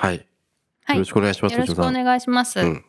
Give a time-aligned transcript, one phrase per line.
[0.00, 0.26] はい、
[0.84, 0.96] はい。
[0.96, 2.84] よろしくお願いしますよろしくお願いします、うん。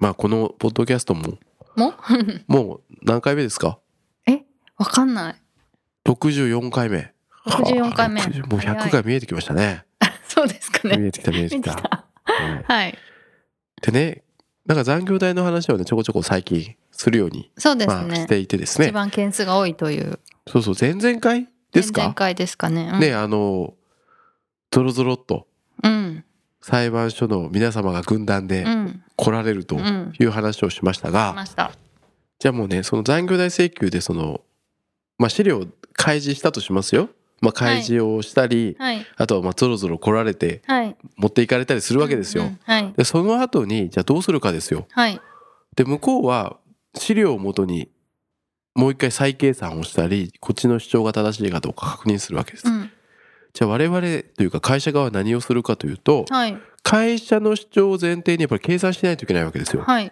[0.00, 1.38] まあこのポッドキャストも？
[1.76, 1.94] も？
[2.48, 3.78] もう何回目ですか？
[4.26, 4.42] え？
[4.76, 5.36] わかんない。
[6.04, 7.14] 64回目。
[7.46, 8.20] 64回目。
[8.20, 9.84] はあ60もう早100い回見えてきましたね。
[10.26, 10.96] そうですかね。
[10.96, 11.72] 見えてきた見えてきた。
[11.72, 12.04] は
[12.34, 12.98] いはい。
[13.80, 14.24] でね
[14.66, 20.18] なんか残業代の話をねちょこちょこ最近するように、そうですまあ、ねし、ていてです一ね番件数が多いという。
[20.48, 20.74] そうそう。
[20.78, 22.00] 前々回ですか？
[22.00, 23.74] 前々回ですかね、うん、ねあの
[24.72, 25.46] ゾロゾロっと
[25.82, 26.24] うん
[26.60, 29.02] 裁判所の皆様が軍団でうん。
[29.16, 30.12] 来られるとうん。
[30.18, 31.72] いう話をしましたが、しました。
[32.38, 34.40] じゃあもうねその残業代請求でその、
[35.18, 37.08] まあ、資料を開示したとしますよ、
[37.40, 39.06] まあ、開示をしたり、はい。
[39.16, 40.96] あとはまあゾロゾロ来られてはい。
[41.16, 42.44] 持っていかれたりするわけですよ。
[42.44, 42.92] うんうんはい。
[42.96, 44.86] でその後にじゃあどうするかですよ。
[44.90, 45.20] はい。
[45.76, 46.56] で向こうは
[46.96, 47.88] 資料をもとに
[48.74, 52.68] もう一回再計算をしたりこっちの主張が正しいかどうか確認するわけです。
[52.68, 52.90] うん
[53.58, 54.00] じゃあ我々
[54.36, 56.56] というか会社側は何をするかというとはい。
[56.84, 59.82] 会社の主張を前提にやっぱり計算しないといけないわけですよ。
[59.82, 60.06] はい。
[60.06, 60.10] い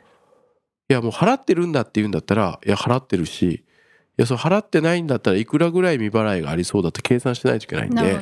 [0.93, 3.65] やもう払ってるんだって言うんだったらいや払ってるしい
[4.17, 8.21] やその払ってないんだったらいくらぐらい未払いがありそうだって計算しないといけないんで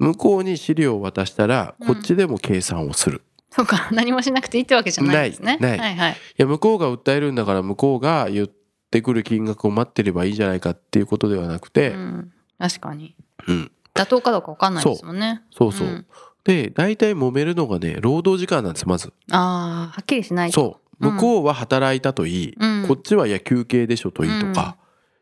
[0.00, 1.86] 向こうに資料を渡したらうん。
[1.86, 5.58] こっちでも計算をする、そうか何もしなくていいってわけじゃないですね。
[5.60, 5.90] ないない。
[5.90, 6.12] はいはい。
[6.14, 8.50] いや向こうが訴えるんだから向こうが言っ
[8.90, 13.14] てくる金額を待ってればいいじゃないかっていうことではなくて、うん、確かに。
[13.46, 15.42] うん妥当かどうかわかんないですもんね。
[15.50, 15.72] そう。
[15.72, 16.06] そう、ん。
[16.44, 19.12] で大体揉めるのがね労働時間なんですまず。
[19.30, 20.60] ああはっきりしないと。
[20.60, 21.12] そう。
[21.12, 22.86] 向こうは働いたといい、うん。
[22.86, 24.76] こっちはいや休憩でしょといいとか、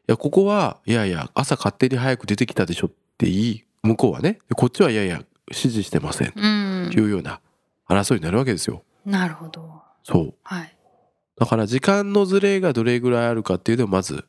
[0.08, 3.64] いやここはいやいや朝勝手に早く出てきたでしょっていい。
[3.82, 4.38] 向こうはね。
[4.56, 6.32] こっちはいやいや指示してません。
[6.32, 6.90] とうん。
[6.94, 7.40] いうような
[7.88, 8.82] 争いになるわけですよ。
[9.06, 9.82] なるほど。
[10.04, 10.34] そう。
[10.42, 10.76] はい。
[11.38, 14.26] だから時間のズレがどれぐらいあるかっていうのをまず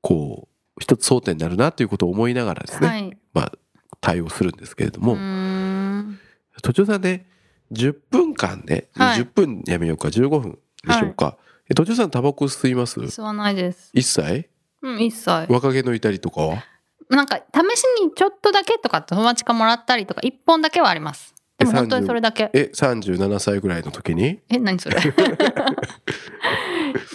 [0.00, 3.18] こう一つ争点になるなということを思いながらですね、はい。
[3.32, 3.52] まあ
[4.04, 5.16] 対応するんですけれども、
[6.62, 7.26] 途中さんね
[7.72, 9.20] 10分間で、はい。
[9.20, 11.38] 10分やめようか15分でしょうか、
[11.70, 13.00] え途中さんタバコ吸います？
[13.00, 13.90] 吸わないです。
[13.94, 14.48] 一切？
[14.82, 15.30] うん一切。
[15.50, 16.62] 若気の至りとかは？
[17.08, 21.34] なんか試しにちょっとだけとか友達からもらったりとか一本だけはあります。
[21.58, 22.50] でもえ本当に30それだけ。
[22.52, 24.40] え37歳ぐらいの時に？
[24.50, 24.96] え何それ？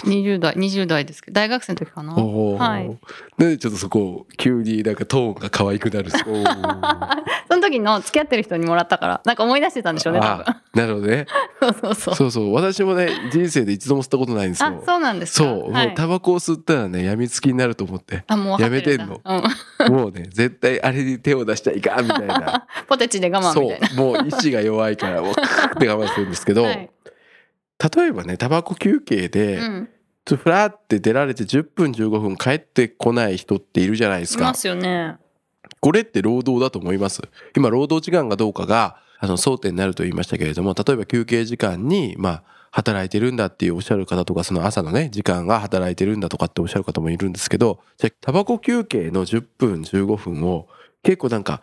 [0.06, 2.14] 20代20代ですけど大学生の時かな。
[2.14, 2.98] はい。
[3.38, 6.18] なんでちょっとそこ急になんかトーンが可愛くなる そ
[7.56, 11.26] の時の付き合ってる人にもらったからなんか思い出してたんでしょうねなるほどね。
[11.60, 12.16] そうそうそう。
[12.16, 12.54] そうそう。
[12.54, 15.50] 私もね人生で一度も吸ったことないんですあよそうなんですか？
[15.50, 15.88] そう、はい。
[15.88, 18.24] もうタバコを吸ったらねやみつきになると思って。
[18.28, 19.22] あもうやめてんの。
[19.90, 22.68] もうね絶対あれに手を出しちゃいかんみたいな。
[22.82, 23.88] うん、ポテチで我慢そみたいな。
[23.92, 23.96] う。
[23.96, 25.34] もう意志が弱いからもうっ
[25.78, 26.90] て我慢するんですけど、はい
[27.96, 29.90] 例えばねタバコ休憩で、うん、
[30.26, 34.46] ちょっとフラーって出られて10分15分帰ってこない人っているじゃないですか。
[34.46, 35.18] いますよね。
[35.80, 37.22] これって労働だと思います？
[37.56, 50.68] 今労働時間がどうかがあの争点になると言いましたけれども例えば休憩時間にまあ働いてるんだっていうおっしゃる方とかその朝のね時間が働いてるんだとかっておっしゃる方もいるんですけどじゃあタバコ休憩の10分15分を
[51.04, 51.62] 結構なんか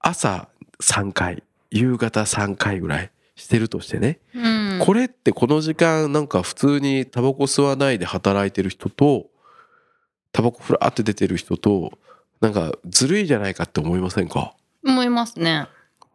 [0.00, 0.48] 朝
[0.80, 4.18] 3回夕方3回ぐらいしてるとしてね。
[4.34, 4.78] うん。
[4.84, 9.26] これってこの時間なんか普通にタバコ吸わないで働いてる人と
[10.32, 11.92] タバコふらーって出てる人と
[12.40, 14.54] なんかずるいじゃないかって思いませんか？
[14.84, 15.66] 思いますね。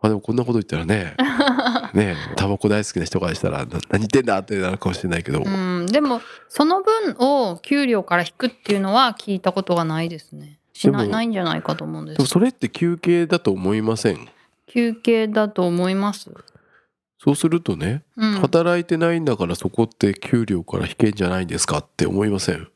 [0.01, 1.15] あでもこんなこと言ったらね
[1.95, 5.85] ねタバコ大好きな人からしたらな何言ってんだってなるかもしれないけど、うん。
[5.87, 10.59] でもその分を給料から引くっていうのは聞いたことがないですね。
[10.73, 14.27] しないないんじゃないかと思うんででもすそれって休憩だと思いません？
[14.67, 16.29] 休憩だと思います
[17.19, 18.31] そうするとねうん。
[18.39, 22.67] 働いてないんだからそこって給料から引けんじゃないんですかって思いません？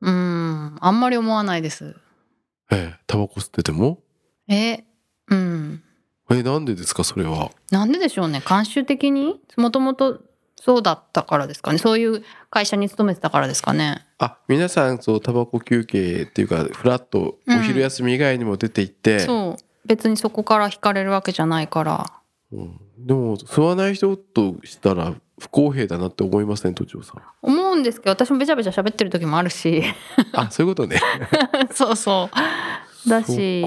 [0.00, 0.76] うん。
[0.80, 1.96] あんまり思わないです。
[2.70, 3.00] ええ。
[3.06, 3.98] タバコ吸ってても？
[4.48, 4.84] え
[5.28, 5.82] うん。
[6.30, 7.50] えなんでですかそれは？
[7.70, 8.38] なんででしょうね。
[8.38, 9.38] 慣習的に？
[9.56, 10.20] もともと
[10.56, 11.78] そうだったからですかね。
[11.78, 14.06] そういう会社に勤めてたからですかね。
[14.18, 19.62] あ皆さんそうタバコ休憩っていうかフラッとお昼休み以外にも出て行って、そう。
[19.86, 22.12] 別にそこから引かれるわけじゃないから。
[22.52, 26.74] うんでも吸わない人としたら不公平だなって思いません？
[26.74, 27.22] 都庁さん。
[27.42, 29.82] 思うんですけど私もべちゃべちゃ喋ってる時もあるし。
[30.32, 31.00] あそういうことね。
[31.74, 32.30] そうそ
[33.06, 33.08] う。
[33.08, 33.64] だし。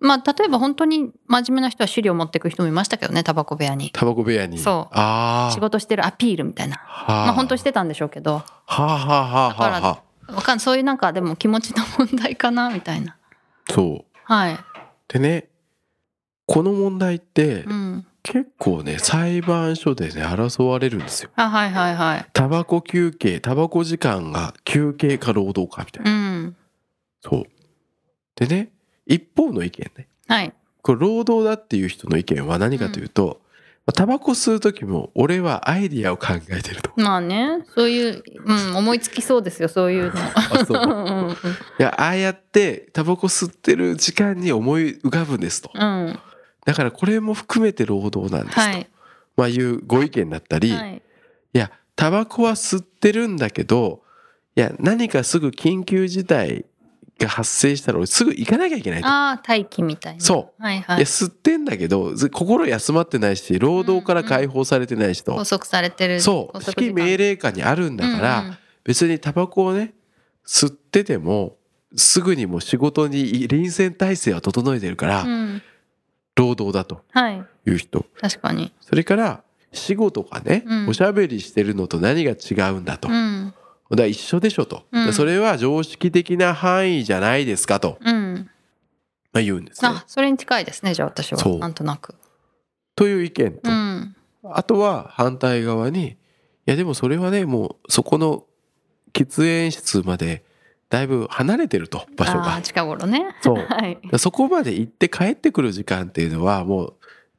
[0.00, 3.90] まあ例えば本当に真面目な人は資料持ってく人もいましたけどねタバコ部屋に。
[3.92, 4.58] タバコ部屋に。
[4.58, 4.94] そう。
[4.96, 5.52] ああ。
[5.52, 6.76] 仕事してるアピールみたいな。
[6.76, 7.26] はあ。
[7.26, 8.34] まあ本当してたんでしょうけど。
[8.34, 9.80] はあはあはあはあ。
[9.80, 10.32] はあ。
[10.32, 13.16] わかんそういうなんかでも気持ちの問題かなみたいな。
[13.68, 14.18] そう。
[14.24, 14.58] はい。
[15.08, 15.48] でね、
[16.46, 21.30] この問題ってうん結構ね、裁判所でね、争われるんですよ。
[21.36, 26.10] あはいはいはいタバコ休憩、タバコ時間が休憩か労働かみたいな。
[26.10, 26.56] うん
[27.20, 27.44] そう。
[28.36, 28.70] でね、
[29.06, 30.08] 一方の意見ね。
[30.26, 33.40] はいこれ労働だっていう人の意見は何かというと、
[33.86, 36.92] まあタバコ吸う時も俺はアイディアを考えてると。
[36.96, 41.34] まあねそういう、うん、思いつきそうですよそういうの あそううんうんい
[41.78, 45.70] や、ああやってタバコ吸ってる時間に思い浮かぶんですと。
[45.74, 46.18] うん
[46.68, 48.60] だからこれも含めて労働なんですと。
[48.60, 48.90] はい。
[49.38, 51.02] まあいうご意見だったり、はい。
[51.54, 54.02] いや、タバコは吸ってるんだけど、
[54.54, 56.66] いや、何かすぐ緊急事態
[57.18, 59.08] が発生したら俺すぐ行かなきゃいけないと。
[59.08, 60.20] ああ待機みたいな。
[60.20, 60.62] そう。
[60.62, 60.96] はいはい。
[60.98, 65.32] いや、吸ってんだけど、ず心休まってないし、労働から解放されてないしと。
[65.32, 66.20] 拘束されてる。
[66.20, 68.46] そう、指揮命令下にあるんだから、うん。
[68.48, 69.92] うん別にタバコをね、
[70.46, 71.56] 吸ってても、
[71.94, 75.62] すぐにもう仕事に臨戦態勢は整えてるから、うん
[76.38, 77.44] 労働だとはい。
[77.66, 78.06] いう人。
[78.20, 78.72] 確かに。
[78.80, 79.42] それから、
[79.72, 80.88] 仕事がね、うん。
[80.88, 83.08] おしゃべりしてるのと何が違うんだと。
[83.08, 83.52] うん。
[83.90, 85.12] だ一緒でしょと、うん。
[85.12, 88.48] それは常識的な範囲じゃないですかと、うん。
[89.32, 89.88] まあ、言うんですね。
[89.88, 90.04] あ。
[90.06, 91.58] それに近いですねじゃあ私は。
[91.58, 92.14] なんとなく。
[92.94, 94.16] という意見と、うん。
[94.44, 96.16] あとは反対側にい
[96.66, 98.44] やでもそれはねもうそこの
[99.12, 100.44] 喫煙室まで
[100.90, 102.62] だいぶ離れてると場所あがー。
[102.62, 103.26] 近頃ね。
[103.42, 103.56] そう。
[103.68, 103.98] はい。
[104.18, 106.94] そこまで行って帰ってくる時間っていうのはもう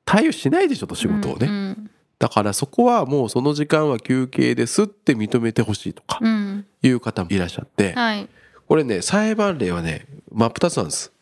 [0.06, 6.66] 対応しないでしょと仕事をね、うんだからそこはもうその時間は休憩ですって認めてほしいとかうん。
[6.84, 7.94] いう方もいらっしゃって。
[7.94, 8.28] はい。
[8.68, 11.13] これね裁判例はね真っ二つなんです。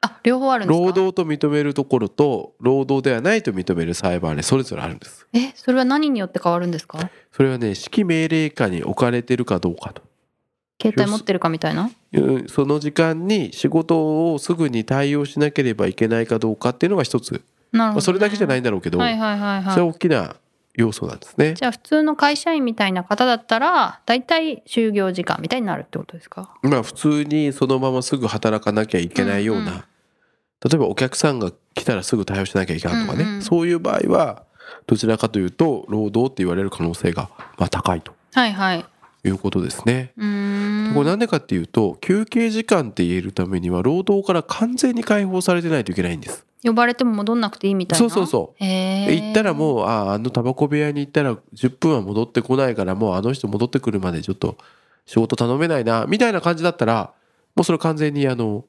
[0.00, 0.86] あ両方あるんですか？
[0.86, 5.26] 労働と認めるところと労働ではないと認める裁判例それぞれあるんです。
[5.34, 7.10] えそれは何によって変わるんですか？
[7.32, 10.02] それはね指揮命令下に置かれてるかどうかと
[10.80, 11.90] 携帯持ってるかみたいな？
[12.48, 17.42] その時間に仕事をすぐに対応しなければいけないかどうかっていうのが一つ、なるほ
[17.72, 20.36] どね、まあ、それだけじゃないんだろうけど、はいはいはいそれははい大きな
[20.74, 21.54] 要素なんですね。
[21.54, 26.54] じゃあ普通の会社員みたいな方だったら大体就業時間みたいになるってことですか？
[26.62, 29.72] まあ普通にそのまますぐ働かなきゃいけないような、うんうん。
[29.72, 33.42] 例えばお客さんが来たらすぐ対応しなきゃいけないとかね、うんうん。
[33.42, 34.42] そういう場合は
[34.86, 38.12] どちらかというと労働って言われる可能性がまあ高いと。
[38.34, 38.84] はいはい
[39.24, 40.12] いうことですね。
[40.16, 46.44] これなんでかっていうと休憩時間って言えるためには労働から完全に解放されてないといけないんです。
[46.64, 48.00] 呼ばれても戻んなくていいみたいな？
[48.00, 48.64] そうそうそう。
[48.64, 54.56] 行ったらもうああのタバコ部屋に行ったら10分は戻ってこないからもうあの人戻ってくるまでちょっと
[55.06, 57.12] 仕事頼めないなみたいな感じだったら
[57.54, 58.64] もうそれ完全にあの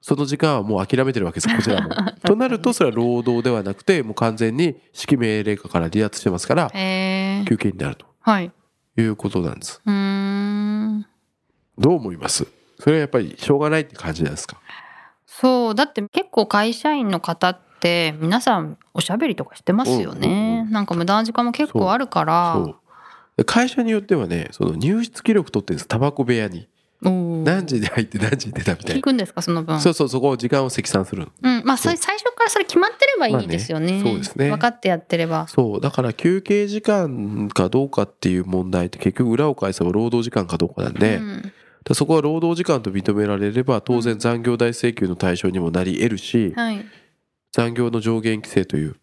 [0.00, 1.90] その時間はもう諦めてるわけです こちらも。
[2.24, 8.50] となるとそれは労働ではなくてもう完全に指揮命令下から離脱してますから休憩になるとはい
[8.96, 9.80] いうことなんです。
[9.84, 11.06] うーん。
[11.78, 12.46] どう思います？
[12.78, 14.58] それはやっぱりしょうがないって感じですか？
[15.26, 15.74] そう。
[15.74, 22.66] だって結構会社員の方って皆さんおしゃべりとかしてますようんうんね、なんか無駄な時間も結構あるから。
[23.46, 25.88] 会社によってはねその入室記録取ってるんです。
[25.88, 26.68] タバコ部屋に
[27.10, 29.80] 何時に入って何時に出たみたいな、聞くんですかその分。
[29.80, 31.32] そうそうそこを時間を積算するの。
[31.42, 34.50] うん、まあ最初からそれ決まってればいいですよね,、まあねそうですね。
[34.50, 35.48] 分かってやってれば。
[35.48, 41.52] そうだから休憩時間かどうかっていう問題って結局裏を返せば労働時間かどうかなんで、うん。
[41.84, 46.84] でそこは労働時間と認められれば当然残業代請求の対象にもなり得るし、はい。
[47.52, 48.96] 残業の上限規制という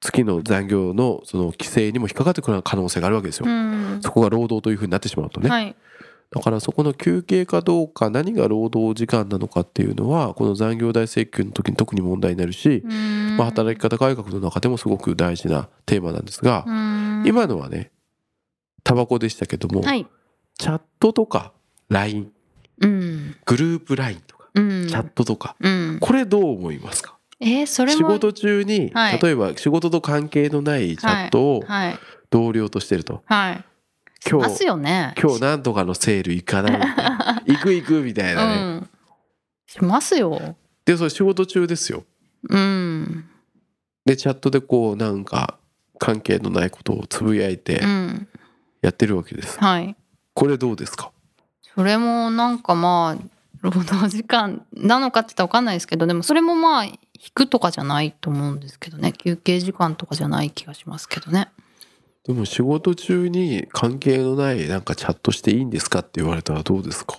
[0.00, 3.46] 月の残業のその規制にも引っかかってくる可能性があるわけですよ。
[3.46, 4.00] うん。
[4.02, 5.48] そこが労働というふうになってしまうとね。
[5.48, 5.76] はい
[6.32, 13.36] だからそこの休憩かどうか何が労働時間なのかっていうのはこの残業代請求の時に特に問題になるし、うん。
[13.36, 17.24] まあ、働き方改革の中でもすごく大事なテーマなんですが、うん。
[17.26, 17.90] 今のはね
[18.82, 20.06] タバコでしたけども、はい。
[20.58, 21.52] チャットとか
[21.88, 22.32] LINE
[22.80, 23.36] うん。
[23.44, 24.88] グループ LINE とかうん。
[24.88, 25.98] チャットとか、うん。
[26.00, 27.16] これどう思いますか？
[27.38, 29.18] えーそれも仕事中に、はい。
[29.20, 31.98] 例えば仕事と関係のないチャットをはい。
[32.30, 33.56] 同僚としてると、はい。
[33.56, 33.60] し
[34.28, 35.14] 今日よね。
[35.20, 37.42] 今日なんとかのセール行かないみたいな。
[37.46, 38.90] 行く行くみたいなね、うん。
[39.66, 40.56] しますよ。
[40.84, 42.04] でそれ仕事中ですよ。
[42.48, 43.28] うん。
[44.04, 45.58] でチャットでこうなんか
[45.98, 48.28] 関係のないことをつぶやいてうん
[48.82, 49.96] やってるわけです、はい。
[50.34, 51.10] これどうですか？
[51.74, 53.24] それもなんかまあ
[53.62, 56.98] 労働時間なのかって言ったら分かんないですけどでもそれもまあ引
[57.34, 59.12] くとかじゃないと思うんですけどね。
[59.12, 61.48] 休憩時間とかじゃない気がしますけどね
[62.26, 67.18] でも仕事中に関係のないなんかチャットしていいんですかって言われたらどうですか？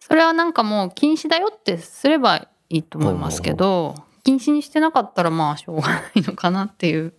[0.00, 2.36] それはなんかもう禁止だよってすれば
[2.68, 7.14] いいと思いますけど禁止にしてなかったらまあしょうがないのかなっていう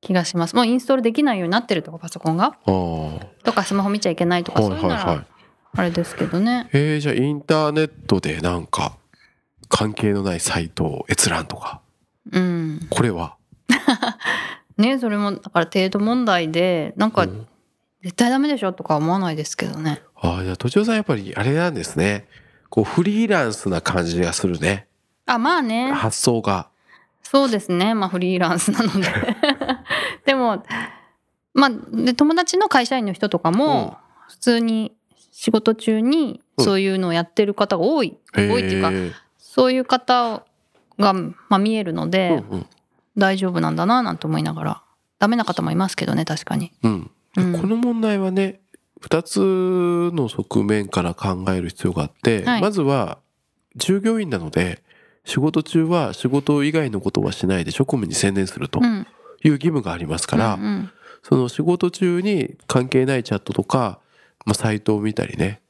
[0.00, 0.56] 気がします。
[0.56, 2.56] もうインストールできないようになってるとかパソコンが？
[2.64, 5.18] とかスマホ見ちゃいけないとかはいそうい。
[5.18, 5.26] う
[5.74, 6.70] あれですけどね。
[6.72, 8.96] えー、じゃあインターネットでなんか
[9.68, 11.82] 関係のないサイトを閲覧とか。
[12.32, 12.86] うん。
[12.88, 13.36] これは？
[14.78, 17.46] ねそれもだから程度問題でなんかうん。
[18.02, 20.02] 絶対ダメでしょとか思わないですけどね。
[20.14, 22.28] ああじゃあ都庁さんやっぱりあれなんですね。
[22.70, 24.86] こうフリーランスな感じがするね。
[25.26, 25.90] あまあね。
[25.92, 26.68] 発想が。
[27.22, 27.94] そうですね。
[27.94, 29.08] まあフリーランスなので。
[30.26, 30.62] でも
[31.54, 33.56] まあで友達の会社員の人とかうん。
[33.56, 34.92] も普通に
[35.32, 40.44] 仕事中にそういうのをやってる方が多い、多いっていうかそういう方
[40.98, 42.66] が、まあ、見えるので、うん
[43.18, 44.82] 大丈夫なんだななんて思いながら。
[45.18, 47.10] ダメな方もいますけどね確かに、うん。
[47.36, 47.60] うん。
[47.60, 48.60] この問題はね
[49.02, 52.60] 2つの側面から考える必要があって、はい。
[52.60, 53.18] まずは
[53.76, 54.82] 従業員なので
[55.24, 59.06] 仕事中は仕事以外のことはしないで職務に専念するとうん、
[59.44, 60.90] いう義務がありますから、うんうん。
[61.22, 63.98] その仕事中に関係ないチャットとか、
[64.46, 65.60] まあ、サイトを見たりね。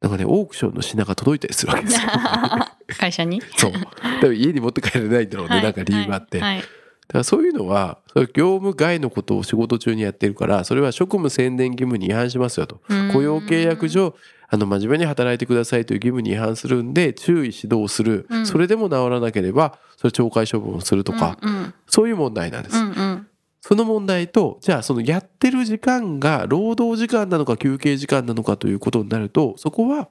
[0.00, 2.08] なんかねオークションの品が届いたりするわけですよ。
[2.98, 3.42] 会社に？
[3.56, 3.72] そう。
[4.20, 5.62] 多分家に持って帰れないんだろうね、はい。
[5.64, 6.58] なんか理由があって、はい。
[6.58, 6.64] だ
[7.12, 7.98] からそういうのは
[8.34, 12.80] 業務外のことを仕事中にやってるからそれは職務宣伝義務に違反しますよと。
[12.88, 14.14] はい雇用契約上
[14.48, 18.46] あの真面目に働いてくださいという義務に違反するんで注意指導する、うん。
[18.46, 21.74] それでも治らなければそれ懲戒処分をするとか、うんうん。
[21.86, 23.26] そういう問題なんです、うんうん。
[23.60, 30.08] その問題とじゃあそのやってる時間が労働時間なのか休憩時間なのかということになるとそこは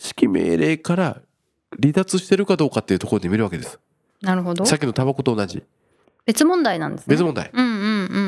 [0.00, 1.20] 指揮命令から
[1.80, 3.78] 離脱してるかどうかっていうところで見るわけです。
[4.22, 4.64] なるほど。
[4.66, 5.62] さっきのタバコと同じ。
[6.26, 7.12] 別問題なんですね。
[7.14, 7.50] 別問題。
[7.52, 7.74] うんうんう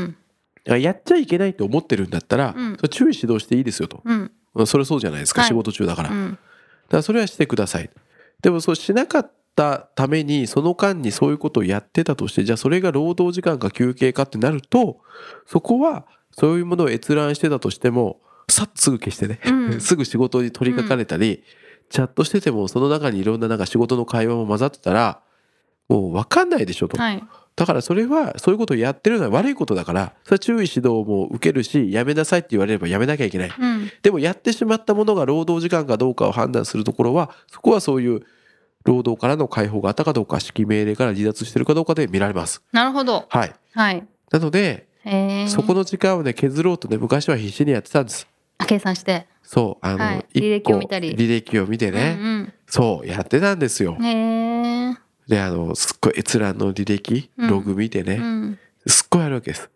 [0.05, 0.17] ん。
[0.65, 2.77] だからやっちゃいけないと思ってるんだったら、うん。
[2.77, 4.03] それ注意指導していいですよと。
[4.05, 4.31] うん。
[4.67, 5.49] それそうじゃないですか、はい。
[5.49, 6.39] 仕事中だから、だかうん
[6.91, 7.91] らそれはしてください。
[8.43, 14.99] でもそうしなかったためにその間にそういうことをやってたとしてじゃあそれが労働時間か休憩かってなると
[15.47, 19.81] そこはそういうものを閲覧してたとしてもさっとすぐ消してね、うん。
[19.83, 21.45] すぐ仕事に取り掛かれたり、
[21.91, 25.21] チャットしててもその中にいろんななんか仕事の会話も混ざってたら
[25.89, 27.23] もう分かんないでしょと、はい。
[27.57, 33.53] だからそれはそういうことをやってるのは悪いことだからそれは注意指導も受けるしやめなさいって言われればやめなきゃいけない。
[33.59, 33.91] うん。
[34.03, 38.23] でもやってしまったものが労働時間かどうかを判断するところはそこはそういう
[38.85, 42.63] 労働からの解放があったかどうか指揮命令から離脱してるかどうかで見られます。
[42.73, 43.27] なるほど。
[43.29, 43.55] はい。
[43.73, 44.07] はい。
[44.31, 44.87] なので
[45.49, 48.29] そこの時間をね削ろうとね昔は必死にやってたんです。
[48.67, 50.27] 計算してそうあの、はい。
[50.33, 51.13] 一履歴を見たり。
[51.13, 53.99] 履歴を見てね、うんそうやってたんですよ。
[53.99, 57.51] であのすっごい閲覧の履歴うん。
[57.51, 58.59] ログ見てね、うん。
[58.87, 59.69] すっごいあるわけです。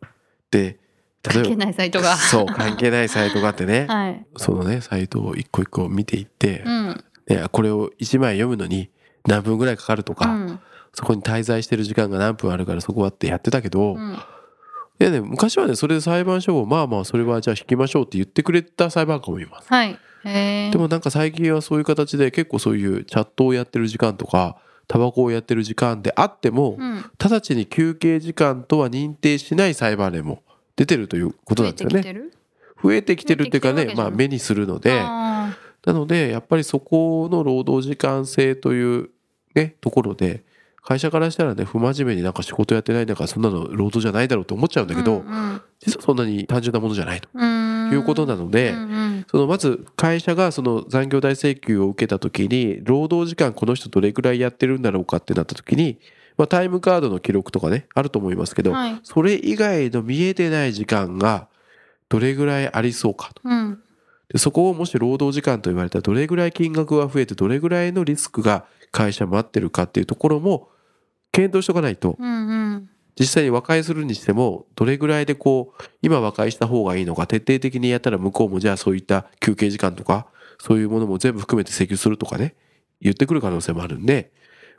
[0.53, 0.79] で
[1.25, 2.15] 関係例えばないサイトが。
[2.31, 4.25] そう関係ないサイトがあってね、 はい。
[4.37, 7.05] そのねサイトを一個一個見ていって、うん。
[7.27, 8.91] ね、これを1枚読むのに
[9.27, 10.61] 何分ぐらいかかるとか、うん。
[10.93, 14.17] そこに滞在してる時間が何分あるからそこはってやってたけど、うん
[15.01, 19.69] いやね昔はねそれで裁判所をまあまあそれはじゃあ引きましょうって言ってくれた裁判官もいます。
[19.69, 24.57] はいでもなんか最近はそういう形で結構そういうチャットをやってる時間とか
[24.89, 30.43] タバコをやってる時間であっても、うん直ちに休憩時間とは認定しない裁判例も
[30.77, 31.97] 出てるということなんですよね。
[31.97, 32.33] てきてる？
[32.83, 34.99] 増えてきてるっていうかねまあ目にするので。
[35.03, 39.11] あなのでやっぱりそこの労働時間制という
[39.55, 40.43] ねところで
[40.87, 45.63] 会社からしたらね不真面目になんか仕事やってないんだからそんなの労働じゃないだろうと思っちゃうんだーけど、うん。
[45.81, 47.29] 実はそんなに単純なものじゃないと。
[47.33, 47.91] うん。
[47.91, 49.27] いうことなので、うんうん。
[49.31, 55.99] そのまず会社がその残業代請求を受けた時に労働時間この人どれくらいやってるんだろうかってなった時に、
[56.37, 59.01] まあ、タイムカードの記録とかねあると思いますけど、はい。
[59.05, 61.49] それ以外の見えてない時間が
[62.11, 63.41] どれぐらいありそうかと。
[63.43, 63.81] うん。
[64.29, 70.69] でそこをもし労働時間と言われたらどれぐらい金額が増えてどれぐらいのリスクが会社待ってるかっていうところも
[71.35, 72.17] 検討しとかないと。
[72.19, 72.91] うんうん。
[73.19, 80.27] 実際に和解するにしてもどれぐらいでこう今和解した方がいいのか徹底的にやったら向こうもじゃあそういった休憩時間とか
[80.59, 82.57] そういうものも全部含めて請求するとかね
[83.01, 84.33] 言ってくる可能性もあるんで、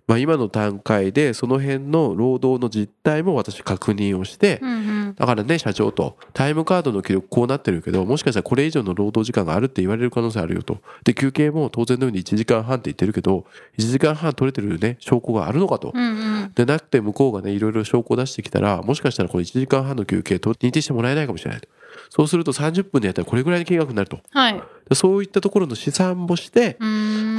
[0.05, 6.17] まあ、今の段階でその辺の労働の実態も私確認をしてうんうんだからね社長と。
[6.33, 10.79] タイムカードの記録こうなってるけどもしかしたらこれ以上の労働時間があるって言われる可能性あるよと。
[11.03, 13.45] で休憩も当然のように1時間半って言ってるけど
[13.77, 15.91] 1時間半取れてるね証拠があるのかと。
[15.93, 16.51] うんうん。
[16.55, 21.67] でなくて向こうがねいろいろ証拠を出してきたらもしかしたらこれ1時間半の休憩と認定してもらえないかもしれないと。
[22.09, 24.19] そうすると30分でやったらこれぐらいの金額になると。
[24.31, 24.61] はい。
[24.89, 26.77] でそういったところの試算もして、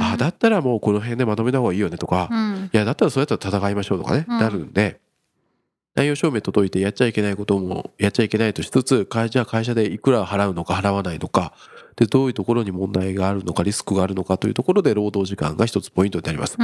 [0.01, 2.69] あだったらもうこの辺でまとめた方がいいよねとか、うん。
[2.73, 4.39] いやだったらそうやったら戦いましょうとかね、うん。
[4.39, 4.99] なるんで
[5.97, 11.53] 内容証明届いてやっちゃいけないこともやっちゃいけないとしつつ会じゃあ会社でいくら払うのか払わないのか
[11.95, 16.55] でどういうところに問題があるのかリスクがあるのかというところで労働時間が一つポイントになります。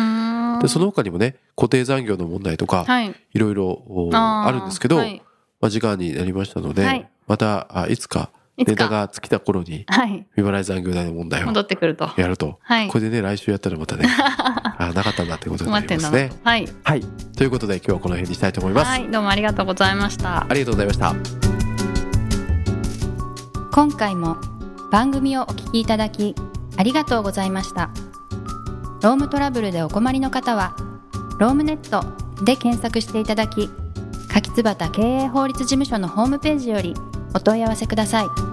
[0.61, 3.15] でその他にもね固定残業の問題とか、はい。
[3.33, 5.23] いろいろおあるんですけど、はい。
[5.59, 7.09] まあ、時間になりましたので、はい。
[7.25, 10.27] またいつかネタが尽きた頃にはい。
[10.35, 12.11] 未払い残業代の問題を戻ってくると。
[12.17, 12.87] やると、はい。
[12.87, 14.05] これでね来週やったらまたね
[14.77, 16.29] あなかったんだってことになりますね。
[16.29, 16.35] と。
[16.43, 16.67] はい。
[16.83, 17.01] はい。
[17.35, 18.87] ということで今日はこの辺にしたいと思います。
[18.89, 19.09] はい。
[19.09, 20.45] どうもありがとうございました。
[20.47, 21.15] ありがとうございました。
[23.71, 24.37] 今回も
[24.91, 26.35] 番組をお聞きいただき
[26.77, 27.89] ありがとうございました。
[29.01, 30.75] ロームトラブルでお困りの方は
[31.39, 32.05] ロームネット
[32.45, 33.69] で検索していただき
[34.31, 36.93] 柿椿経営法律事務所のホームページより
[37.33, 38.52] お問い合わせください。